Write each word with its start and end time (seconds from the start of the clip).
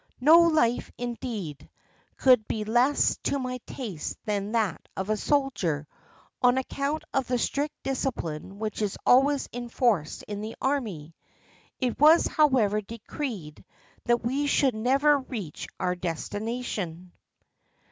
No 0.19 0.39
life, 0.47 0.91
indeed, 0.97 1.69
could 2.17 2.47
be 2.47 2.63
less 2.63 3.17
to 3.17 3.37
my 3.37 3.59
taste 3.67 4.17
than 4.25 4.53
that 4.53 4.81
of 4.97 5.11
a 5.11 5.15
soldier, 5.15 5.87
on 6.41 6.57
account 6.57 7.03
of 7.13 7.27
the 7.27 7.37
strict 7.37 7.75
discipline 7.83 8.57
which 8.57 8.81
is 8.81 8.97
always 9.05 9.47
enforced 9.53 10.23
in 10.23 10.41
the 10.41 10.55
army. 10.59 11.13
It 11.79 11.99
was, 11.99 12.25
however, 12.25 12.81
decreed 12.81 13.63
that 14.05 14.23
we 14.25 14.47
should 14.47 14.73
never 14.73 15.19
reach 15.19 15.67
our 15.79 15.93
destination. 15.93 17.11